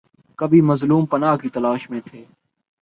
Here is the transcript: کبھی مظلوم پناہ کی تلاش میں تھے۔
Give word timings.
کبھی 0.39 0.61
مظلوم 0.61 1.05
پناہ 1.05 1.35
کی 1.37 1.49
تلاش 1.49 1.89
میں 1.89 2.01
تھے۔ 2.05 2.23